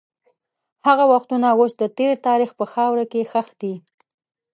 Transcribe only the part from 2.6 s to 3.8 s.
خاوره کې ښخ دي.